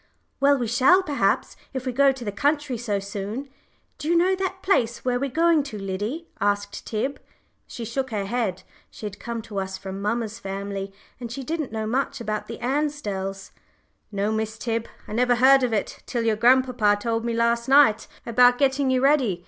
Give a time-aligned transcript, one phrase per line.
[0.39, 3.49] "Well, we shall, perhaps, if we go to the country so soon.
[3.99, 7.19] Do you know that place where we're going to, Liddy?" asked Tib.
[7.67, 11.71] She shook her head she had come to us from mamma's family, and she didn't
[11.71, 13.51] know much about the Ansdells.
[14.11, 14.87] "No, Miss Tib.
[15.07, 19.01] I never heard of it till your grandpapa told me last night about getting you
[19.03, 19.39] ready.